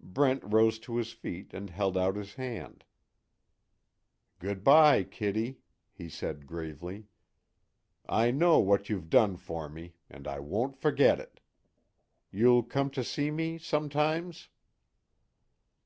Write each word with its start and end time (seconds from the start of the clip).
Brent 0.00 0.42
rose 0.42 0.78
to 0.78 0.96
his 0.96 1.12
feet 1.12 1.52
and 1.52 1.68
held 1.68 1.98
out 1.98 2.16
his 2.16 2.36
hand: 2.36 2.82
"Good 4.38 4.64
bye, 4.64 5.02
Kitty," 5.02 5.58
he 5.92 6.08
said, 6.08 6.46
gravely. 6.46 7.08
"I 8.08 8.30
know 8.30 8.58
what 8.58 8.88
you've 8.88 9.10
done 9.10 9.36
for 9.36 9.68
me 9.68 9.92
and 10.08 10.26
I 10.26 10.38
won't 10.40 10.78
forget 10.78 11.20
it. 11.20 11.40
You'll 12.30 12.62
come 12.62 12.88
to 12.92 13.04
see 13.04 13.30
me 13.30 13.58
sometimes?" 13.58 14.48